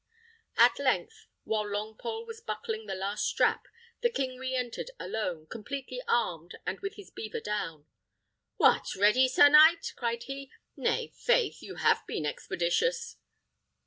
At 0.57 0.79
length, 0.79 1.27
while 1.43 1.63
Longpole 1.67 2.25
was 2.25 2.41
buckling 2.41 2.87
the 2.87 2.95
last 2.95 3.23
strap, 3.23 3.67
the 4.01 4.09
king 4.09 4.39
re 4.39 4.55
entered 4.55 4.89
alone, 4.99 5.45
completely 5.45 6.01
armed, 6.07 6.57
and 6.65 6.79
with 6.79 6.95
his 6.95 7.11
beaver 7.11 7.39
down. 7.39 7.85
"What! 8.57 8.95
ready, 8.95 9.27
sir 9.27 9.47
knight?" 9.47 9.93
cried 9.95 10.23
he; 10.23 10.49
"nay, 10.75 11.11
'faith, 11.15 11.61
you 11.61 11.75
have 11.75 12.01
been 12.07 12.25
expeditious." 12.25 13.17